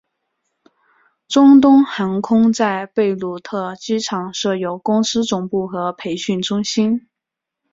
[1.27, 7.07] 中东航空在贝鲁特机场设有公司总部和培训中心。